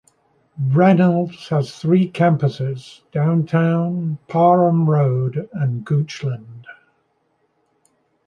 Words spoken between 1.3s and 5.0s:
has three campuses: Downtown, Parham